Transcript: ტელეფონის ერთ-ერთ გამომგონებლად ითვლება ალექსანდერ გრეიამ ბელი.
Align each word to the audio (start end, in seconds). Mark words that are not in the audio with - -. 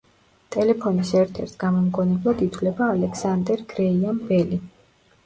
ტელეფონის 0.53 1.11
ერთ-ერთ 1.19 1.57
გამომგონებლად 1.63 2.41
ითვლება 2.45 2.87
ალექსანდერ 2.95 3.63
გრეიამ 3.75 4.19
ბელი. 4.31 4.59